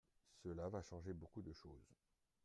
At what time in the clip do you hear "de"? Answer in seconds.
1.43-1.53